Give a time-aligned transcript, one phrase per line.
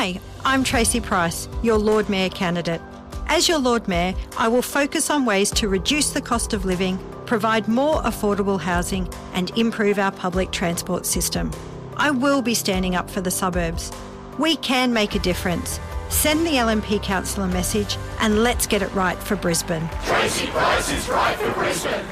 [0.00, 2.80] Hi, I'm Tracy Price, your Lord Mayor candidate.
[3.26, 6.98] As your Lord Mayor, I will focus on ways to reduce the cost of living,
[7.26, 11.50] provide more affordable housing, and improve our public transport system.
[11.98, 13.92] I will be standing up for the suburbs.
[14.38, 15.78] We can make a difference.
[16.08, 19.86] Send the LNP council a message and let's get it right for Brisbane.
[20.04, 22.06] Tracy Price is right for Brisbane.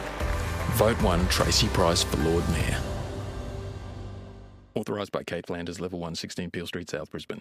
[0.72, 2.82] Vote 1 Tracy Price for Lord Mayor.
[4.74, 7.40] Authorised by Kate Flanders, Level 1, 16 Peel Street, South Brisbane.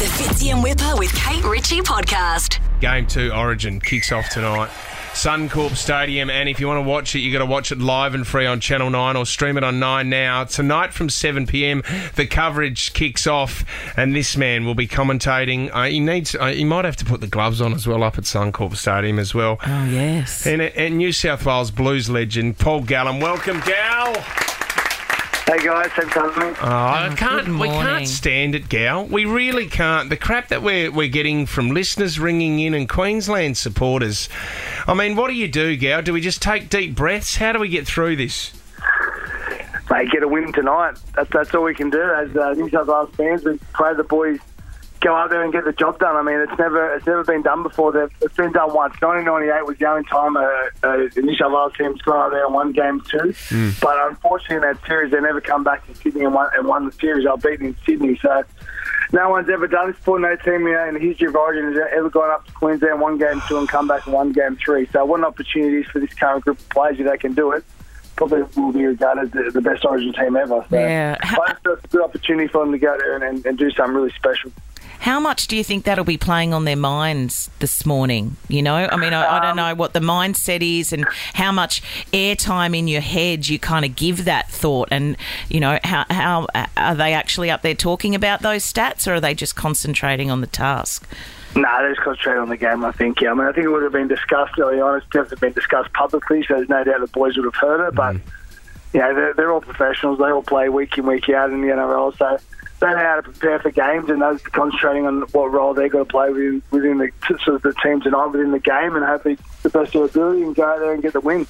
[0.00, 2.58] The Fitzy and Whipper with Kate Ritchie podcast.
[2.80, 4.70] Game two Origin kicks off tonight.
[5.12, 8.14] Suncorp Stadium, and if you want to watch it, you got to watch it live
[8.14, 10.44] and free on Channel 9 or stream it on 9 now.
[10.44, 11.82] Tonight from 7 pm,
[12.14, 13.62] the coverage kicks off,
[13.94, 15.68] and this man will be commentating.
[15.70, 18.16] Uh, he needs, uh, he might have to put the gloves on as well up
[18.16, 19.58] at Suncorp Stadium as well.
[19.66, 20.46] Oh, yes.
[20.46, 23.20] And, and New South Wales Blues legend Paul Gallen.
[23.20, 24.16] Welcome, Gal.
[25.50, 26.58] Hey guys, thanks for having me.
[26.62, 27.46] Oh, I can't.
[27.46, 29.04] good We can't stand it, Gal.
[29.04, 30.08] We really can't.
[30.08, 34.28] The crap that we're we're getting from listeners ringing in and Queensland supporters.
[34.86, 36.02] I mean, what do you do, Gal?
[36.02, 37.34] Do we just take deep breaths?
[37.34, 38.52] How do we get through this?
[39.90, 41.00] Mate, get a win tonight.
[41.16, 43.44] That's that's all we can do as uh, New South Wales fans.
[43.44, 44.38] We pray the boys
[45.00, 46.16] go out there and get the job done.
[46.16, 47.92] I mean, it's never it's never been done before.
[47.92, 49.00] They've, it's been done once.
[49.00, 52.54] 1998 was the only time a, a New South Wales team's gone out there and
[52.54, 53.34] won game two.
[53.48, 53.70] Hmm.
[53.80, 56.86] But unfortunately, in that series, they never come back to Sydney and won, and won
[56.86, 57.26] the series.
[57.26, 58.18] I'll beat in Sydney.
[58.20, 58.44] So.
[59.12, 60.20] No one's ever done this before.
[60.20, 63.00] No team you know, in the history of Origin has ever gone up to Queensland,
[63.00, 64.86] one game two, and come back and one game three.
[64.92, 67.64] So, what an opportunity for this current group of players if they can do it.
[68.14, 70.64] Probably will be regarded as the, the best Origin team ever.
[70.70, 71.16] So, Yeah.
[71.20, 73.58] I just feel it's a good opportunity for them to go there and, and, and
[73.58, 74.52] do something really special.
[75.00, 78.36] How much do you think that'll be playing on their minds this morning?
[78.48, 81.52] You know, I mean, I, I don't um, know what the mindset is and how
[81.52, 85.16] much airtime in your head you kind of give that thought, and
[85.48, 89.14] you know, how how uh, are they actually up there talking about those stats, or
[89.14, 91.08] are they just concentrating on the task?
[91.56, 93.22] No, nah, they just concentrate on the game, I think.
[93.22, 94.98] Yeah, I mean, I think it would have been discussed early on.
[94.98, 97.88] It's definitely has been discussed publicly, so there's no doubt the boys would have heard
[97.88, 97.94] it.
[97.94, 98.20] But, mm.
[98.92, 100.18] you know, they're, they're all professionals.
[100.18, 102.38] They all play week in, week out in the NRL, so
[102.80, 106.04] they know how to prepare for games and those concentrating on what role they're going
[106.06, 107.10] to play within, within the
[107.44, 110.42] sort of the team tonight within the game and hopefully the best of their ability
[110.42, 111.46] and go out there and get the win.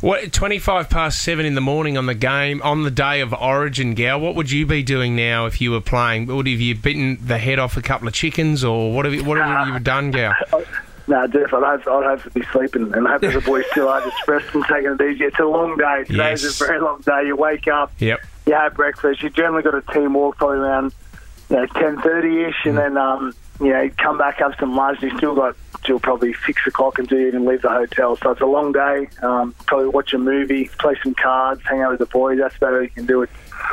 [0.00, 3.32] What twenty five past seven in the morning on the game on the day of
[3.32, 4.20] Origin, Gal?
[4.20, 6.26] What would you be doing now if you were playing?
[6.26, 9.24] Would have you bitten the head off a couple of chickens, or what have you,
[9.24, 10.34] what have you done, Gal?
[10.52, 10.64] Oh,
[11.06, 13.88] no, Jeff, I'd have, I'd hope to be sleeping and hope that the boys still
[13.88, 15.24] are just resting, taking it easy.
[15.24, 16.04] It's a long day.
[16.06, 16.58] Today's Yes.
[16.62, 17.24] a very long day.
[17.26, 18.20] You wake up, Yep.
[18.46, 19.22] You have breakfast.
[19.22, 20.92] You generally got a team walk probably around
[21.50, 25.02] you know, ten thirty ish, and then um, you know come back have some lunch.
[25.02, 28.16] You still got till probably six o'clock until you even leave the hotel.
[28.16, 29.08] So it's a long day.
[29.22, 32.38] Um, probably watch a movie, play some cards, hang out with the boys.
[32.38, 33.22] That's about all you can do.
[33.22, 33.30] It.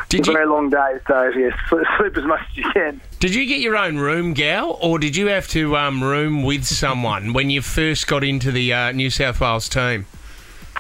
[0.10, 2.70] Did it's a you- very long day, so yeah, sleep, sleep as much as you
[2.72, 3.02] can.
[3.20, 6.66] Did you get your own room, Gal, or did you have to um, room with
[6.66, 10.06] someone when you first got into the uh, New South Wales team?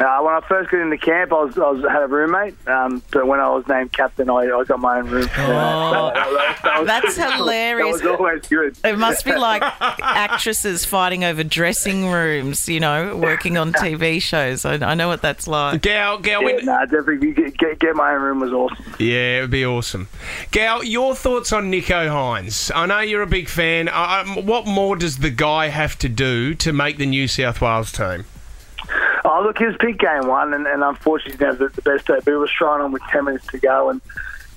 [0.01, 3.03] Uh, when I first got into camp, I was, I was had a roommate, um,
[3.11, 5.29] but when I was named captain, I, I got my own room.
[5.37, 6.11] Oh,
[6.79, 8.01] was- that's hilarious.
[8.01, 8.77] That was always good.
[8.83, 14.65] It must be like actresses fighting over dressing rooms, you know, working on TV shows.
[14.65, 15.81] I, I know what that's like.
[15.83, 18.95] Gal, Gal, Yeah, when, nah, definitely get, get, get my own room was awesome.
[18.97, 20.07] Yeah, it would be awesome.
[20.49, 22.71] Gal, your thoughts on Nicho Hynes?
[22.73, 23.87] I know you're a big fan.
[23.89, 27.91] Um, what more does the guy have to do to make the New South Wales
[27.91, 28.25] team?
[29.23, 32.07] Oh, look, he was picked game one, and, and unfortunately, he didn't the, the best
[32.07, 32.15] day.
[32.15, 34.01] But he was trying on with 10 minutes to go, and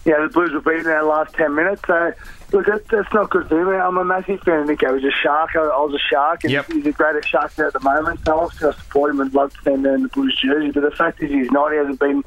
[0.04, 1.82] you know, the Blues were beaten in the last 10 minutes.
[1.86, 2.12] So,
[2.52, 3.80] look, that, that's not good for him.
[3.80, 4.98] I'm a massive fan of Nicho.
[4.98, 5.50] He's a shark.
[5.56, 6.72] I, I was a shark, and Yep.
[6.72, 8.20] he's the greatest shark there at the moment.
[8.24, 10.70] So, obviously, I support him and love to see him in the Blues jersey.
[10.70, 11.72] But the fact is, he's not.
[11.72, 12.22] He hasn't been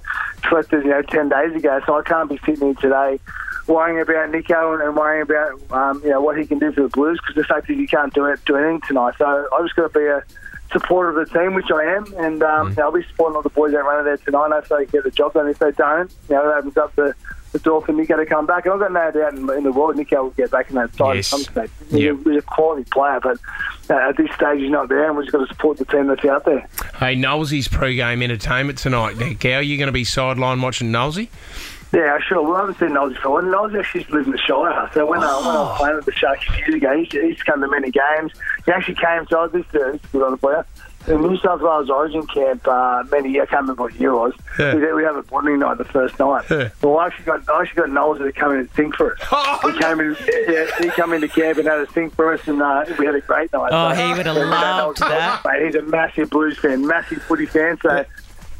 [0.48, 1.80] selected, you know, 10 days ago.
[1.86, 3.20] So, I can't be sitting here today
[3.68, 6.84] worrying about Nicho and, and worrying about um, you know what he can do for
[6.84, 9.14] the Blues because the fact is he can't do it do anything tonight.
[9.18, 10.24] So I just got to be a
[10.72, 13.42] supporter of the team, which I am, and um, you know, I'll be supporting all
[13.42, 14.52] the boys that run there tonight.
[14.52, 15.48] Hopefully they get the job done.
[15.48, 17.14] If they don't, you know, that opens up the,
[17.54, 18.66] the door for Nicho to come back.
[18.66, 20.94] And I've got no doubt in, in the world Nicho will get back in that
[20.96, 21.32] side Yes.
[21.34, 21.72] at some stage.
[21.90, 22.16] He's, Yep.
[22.26, 23.38] a, he's a quality player, but
[23.90, 26.08] uh, at this stage he's not there, and we've just got to support the team
[26.08, 26.68] that's out there.
[27.00, 29.18] Hey, Knowlesy's pre-game entertainment tonight.
[29.18, 31.30] Now, Gal, you going to be sideline watching Knowlesy?
[31.94, 32.42] Yeah, sure.
[32.42, 33.44] Well, I haven't seen Nosy for a while.
[33.44, 34.90] Nosy actually used to live in the Shire.
[34.94, 37.22] So when, I, when I was playing with the Sharks years ago, he used, to,
[37.22, 38.34] he used to come to many games.
[38.66, 40.66] He actually came, so I was this, uh, this is good on the player.
[41.08, 44.18] In New South Wales Origin camp, uh, many years, I can't remember what year it
[44.18, 44.34] was.
[44.60, 44.76] Yeah.
[44.76, 46.44] We, we have a bonding night the first night.
[46.52, 46.68] Yeah.
[46.82, 49.20] Well, I actually got I actually got Knowles to come in and sing for us.
[49.32, 50.18] Oh, he came in,
[50.50, 53.16] yeah, he came into camp and had a sing for us, and uh, we had
[53.16, 53.70] a great night.
[53.72, 55.46] Oh, So, he would have yeah, loved that.
[55.46, 57.80] Mate, he's a massive Blues fan, massive footy fan.
[57.82, 58.04] So.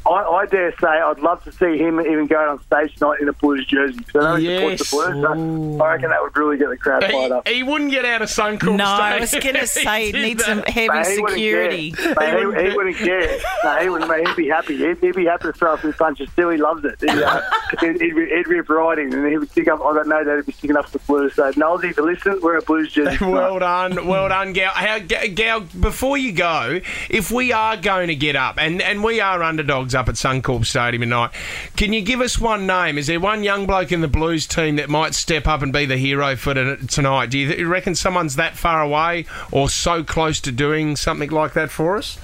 [0.08, 3.28] I, I dare say I'd love to see him even going on stage tonight in
[3.28, 3.98] a Blues jersey.
[4.12, 4.88] So I know he Yes.
[4.88, 5.78] supports the Blues.
[5.78, 7.46] So I reckon that would really get the crowd fired up.
[7.48, 10.12] He, he wouldn't get out of Suncorp No, I was going to say He it
[10.12, 11.92] did needs some heavy Mate, he wouldn't security.
[11.92, 12.14] care.
[12.18, 13.38] Mate, he, he wouldn't care.
[13.64, 14.10] No, he wouldn't.
[14.10, 14.76] Mate, he'd be happy.
[14.76, 16.48] He'd, he'd be happy to throw a few punches too.
[16.48, 16.96] He loves it.
[17.00, 17.40] He'd, uh,
[17.80, 19.80] he'd, he'd, be- he'd rip right in, and he would stick up.
[19.80, 21.34] I got no doubt he'd be sticking up for the Blues.
[21.34, 23.18] So, Knowles, if you listen, we're a Blues jersey.
[23.38, 24.72] Well done, well done, Gal.
[24.72, 29.20] How, Gal, before you go, if we are going to get up, and, and we
[29.20, 31.32] are underdogs up at Suncorp Stadium tonight,
[31.76, 32.96] can you give us one name?
[32.96, 35.84] Is there one young bloke in the Blues team that might step up and be
[35.84, 37.30] the hero for tonight?
[37.30, 41.30] Do you, th- you reckon someone's that far away or so close to doing something
[41.30, 42.18] like that for us?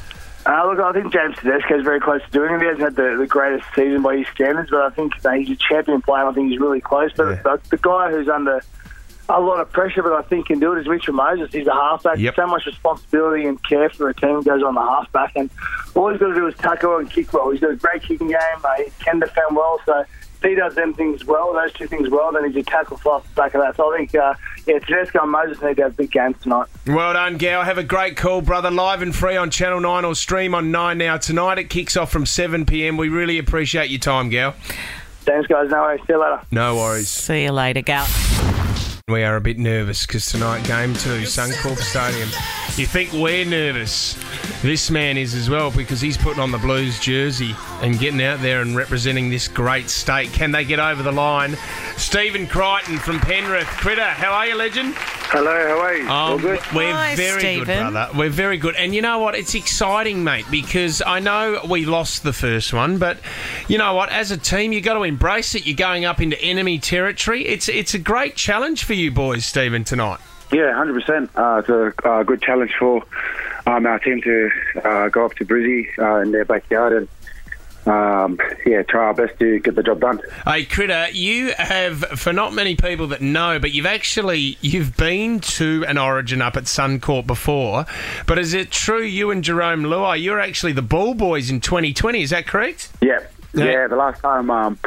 [0.47, 2.61] Uh, look, I think James Tedesco is very close to doing it.
[2.61, 5.51] He hasn't had the, the greatest season by his standards, but I think uh, he's
[5.51, 6.27] a champion player.
[6.27, 7.13] I think he's really close.
[7.15, 8.63] But the, the guy who's under
[9.29, 11.51] a lot of pressure, but I think can do it is Mitchell Moses.
[11.53, 12.19] He's a halfback.
[12.19, 12.37] Yep.
[12.37, 15.51] So much responsibility and care for a team goes on the halfback, and
[15.95, 17.51] all he's got to do is tackle and kick well.
[17.51, 18.39] He's got a great kicking game.
[18.63, 22.11] Uh, he can defend well, so if he does them things well, those two things
[22.11, 23.77] well, then he's a tackle for off the back of that.
[23.77, 24.35] So I think, uh,
[24.67, 26.69] yeah, Tedesco and Moses need to have big games tonight.
[26.87, 27.63] Well done, Gal.
[27.63, 28.71] Have a great call, brother.
[28.71, 31.17] Live and free on Channel 9 or stream on 9 now.
[31.17, 32.99] Tonight it kicks off from 7 pm.
[32.99, 34.55] We really appreciate your time, Gal.
[35.23, 35.71] Thanks, guys.
[35.71, 36.01] No worries.
[36.03, 36.41] See you later.
[36.51, 37.09] No worries.
[37.09, 38.07] See you later, Gal.
[39.07, 42.31] We are a bit nervous because tonight, game two, Suncorp Stadium.
[42.77, 44.19] You think we're nervous?
[44.61, 48.41] This man is as well because he's putting on the Blues jersey and getting out
[48.41, 50.33] there and representing this great state.
[50.33, 51.57] Can they get over the line?
[51.97, 53.69] Stephen Crichton from Penrith.
[53.69, 54.93] Critter, how are you, legend?
[54.97, 56.09] Hello, how are you?
[56.09, 56.59] Um, good?
[56.75, 58.09] We're Hi, very good, brother.
[58.13, 58.75] We're very good.
[58.75, 59.37] And you know what?
[59.37, 63.19] It's exciting, mate, because I know we lost the first one, but
[63.69, 64.09] you know what?
[64.09, 65.65] As a team, you've got to embrace it.
[65.65, 67.47] You're going up into enemy territory.
[67.47, 70.19] It's it's a great challenge for you boys, Stephen, tonight.
[70.53, 71.31] Yeah, hundred percent.
[71.35, 73.05] Uh, it's a uh, good challenge for
[73.67, 74.51] um, our team to
[74.85, 77.09] uh, go up to Brizzy uh, in their backyard and
[77.87, 80.21] um, yeah, try our best to get the job done.
[80.45, 85.41] Hey, Critter, you have, for not many people that know, but you've actually you've been
[85.41, 87.85] to an Origin up at Suncorp before.
[88.27, 92.23] But is it true you and Jarome Luai, you're actually the ball boys in 2020?
[92.23, 92.91] Is that correct?
[93.03, 93.21] Yeah.
[93.55, 93.65] Yeah.
[93.65, 94.79] Yeah, the last time um,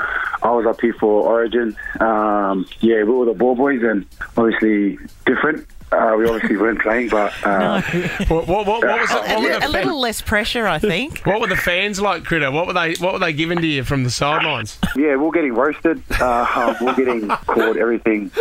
[0.43, 4.05] I was up here for Origin, um, yeah, we were the ball boys and
[4.35, 5.65] obviously different.
[5.91, 7.81] Uh, we obviously weren't playing, but uh,
[8.27, 9.15] What, what, what, what was it?
[9.15, 11.19] A, What were, the a little less pressure, I think.
[11.25, 12.51] what were the fans like, Critter?
[12.51, 12.95] What were they?
[12.95, 14.77] What were they giving to you from the sidelines?
[14.97, 16.03] yeah, we're getting roasted.
[16.19, 18.31] Uh, we're getting called everything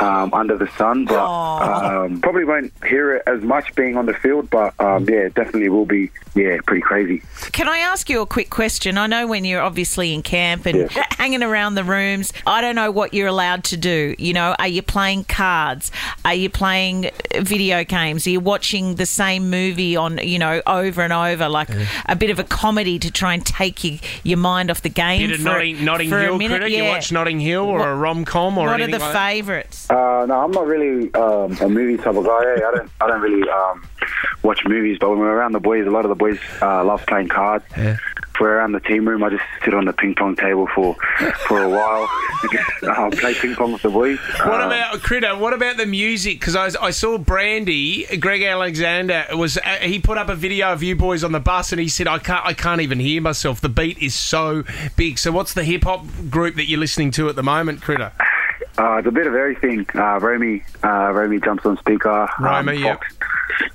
[0.00, 4.14] um, under the sun, but um, probably won't hear it as much being on the
[4.14, 4.50] field.
[4.50, 7.22] But um, yeah, definitely will be yeah pretty crazy.
[7.52, 8.98] Can I ask you a quick question?
[8.98, 11.06] I know when you're obviously in camp and Yeah.
[11.12, 14.16] hanging around the rooms, I don't know what you're allowed to do.
[14.18, 15.92] You know, are you playing cards?
[16.24, 16.87] Are you playing
[17.40, 18.26] video games?
[18.26, 21.68] Are you watching the same movie on, you know, over and over, like
[22.06, 25.28] a bit of a comedy to try and take you, your mind off the game?
[25.28, 26.60] Bit of for, Notting, Notting for a Hill, minute?
[26.60, 26.68] Critter.
[26.76, 29.90] You watch Notting Hill or What- a rom com or What are the like favourites?
[29.90, 32.54] Uh, no, I'm not really um, a movie type of guy.
[32.54, 32.90] I don't.
[33.00, 33.86] I don't really um,
[34.42, 34.98] watch movies.
[35.00, 37.64] But when we're around the boys, a lot of the boys uh, love playing cards.
[37.76, 37.96] Yeah.
[38.38, 40.94] If we're around the team room, I just sit on the ping pong table for
[41.48, 42.08] for a while.
[42.88, 44.16] I'll play ping pong with the boys.
[44.44, 45.36] What Um, about Critter?
[45.36, 46.38] What about the music?
[46.38, 50.84] Because I, I saw Brandy, Greg Alexander was uh, he put up a video of
[50.84, 53.60] you boys on the bus, and he said I can't I can't even hear myself.
[53.60, 54.62] The beat is so
[54.96, 55.18] big.
[55.18, 58.12] So what's the hip hop group that you're listening to at the moment, Critter?
[58.78, 59.84] Uh, it's a bit of everything.
[59.96, 62.28] Uh, Romy, uh, Romy jumps on speaker.
[62.38, 63.00] Romy, yep.
[63.02, 63.14] Fox,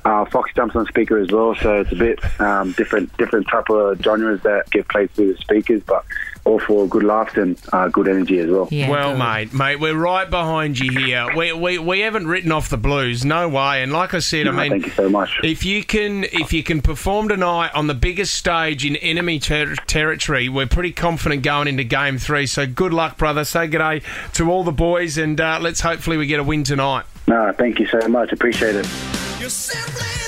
[0.05, 1.55] uh, Fox jumps on speaker as well.
[1.55, 5.39] So it's a bit um, different, different type of genres that get played through the
[5.39, 6.05] speakers, but
[6.45, 8.67] all for good laughs and uh, good energy as well.
[8.69, 9.19] Yeah, well, good.
[9.19, 11.33] mate, mate, we're right behind you here.
[11.35, 13.81] We, we, we haven't written off the Blues, no way.
[13.81, 15.39] And like I said, I mean, thank you so much.
[15.43, 19.75] If you can, if you can perform tonight on the biggest stage in enemy ter-
[19.75, 22.45] territory, we're pretty confident going into Game Three.
[22.45, 23.45] So good luck, brother.
[23.45, 24.01] Say good day
[24.33, 27.05] to all the boys, and uh, let's hopefully we get a win tonight.
[27.25, 28.33] No, thank you so much.
[28.33, 28.85] Appreciate it.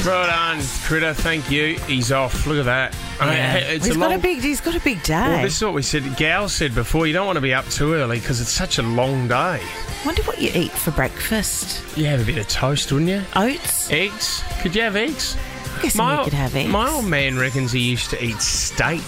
[0.06, 1.14] Well on, Critter.
[1.14, 1.76] Thank you.
[1.88, 2.46] He's off.
[2.46, 2.96] Look at that.
[3.20, 3.56] I mean, Yeah.
[3.56, 4.20] it's he's a got long.
[4.20, 4.40] a big.
[4.42, 5.14] He's got a big day.
[5.14, 6.16] well, this is what we said.
[6.18, 7.08] Gal said before.
[7.08, 9.62] You don't want to be up too early because it's such a long day.
[10.06, 11.82] Wonder what you eat for breakfast.
[11.98, 13.22] You have a bit of toast, wouldn't you?
[13.36, 13.90] Oats.
[13.92, 14.44] Eggs?
[14.62, 15.36] Could you have eggs?
[15.78, 16.70] I guess you could have eggs.
[16.70, 19.02] My old man reckons he used to eat steak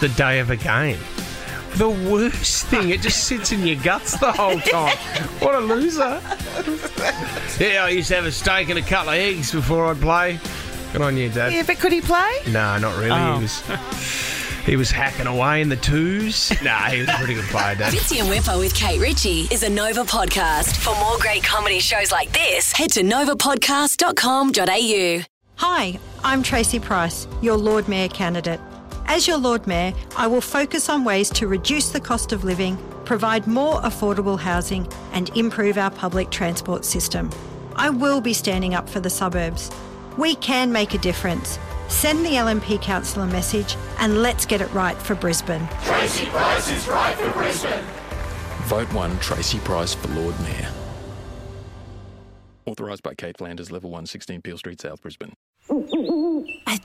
[0.00, 0.98] the day of a game.
[1.76, 2.90] The worst thing.
[2.90, 4.96] It just sits in your guts the whole time.
[5.40, 6.20] What a loser.
[7.60, 10.40] Yeah, I used to have a steak and a couple of eggs before I'd play.
[10.92, 11.52] Good on you, Dad.
[11.52, 12.30] Yeah, but could he play?
[12.46, 13.10] No, not really.
[13.10, 13.34] Oh.
[13.36, 13.62] He was
[14.64, 16.50] he was hacking away in the twos.
[16.62, 17.92] Nah, he was a pretty good player, Dad.
[17.92, 20.76] Fitzy and Whipper with Kate Ritchie is a Nova podcast.
[20.76, 25.24] For more great comedy shows like this, head to novapodcast.com.au.
[25.56, 28.60] Hi, I'm Tracy Price, your Lord Mayor candidate.
[29.08, 32.76] As your Lord Mayor, I will focus on ways to reduce the cost of living,
[33.04, 37.30] provide more affordable housing, and improve our public transport system.
[37.76, 39.70] I will be standing up for the suburbs.
[40.18, 41.58] We can make a difference.
[41.88, 45.68] Send the LNP Council a message and let's get it right for Brisbane.
[45.84, 47.84] Tracy Price is right for Brisbane.
[48.64, 50.68] Vote 1 Tracy Price for Lord Mayor.
[52.66, 55.32] Authorised by Kate Flanders, Level 1, 16 Peel Street, South Brisbane.